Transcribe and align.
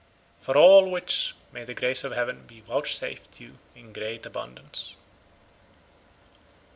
For 0.39 0.57
all 0.57 0.89
which 0.89 1.35
may 1.51 1.63
the 1.63 1.75
grace 1.75 2.03
of 2.03 2.11
heaven 2.11 2.47
be 2.47 2.61
vouchsafed 2.61 3.39
you 3.39 3.59
in 3.75 3.93
great 3.93 4.25
abundance." 4.25 4.95